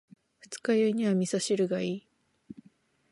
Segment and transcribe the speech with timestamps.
[0.39, 2.07] 二日酔いには味噌汁がいい。